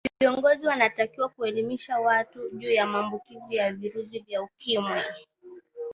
[0.21, 5.01] viongozi wanatakiwa kuelimisha watu juu ya maambukizi ya virusi vya ukimwi